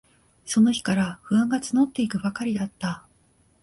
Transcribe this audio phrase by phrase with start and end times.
[0.47, 3.05] その日から、不安がつのっていくばかりだった。